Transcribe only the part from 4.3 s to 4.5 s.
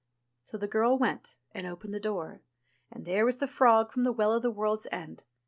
of the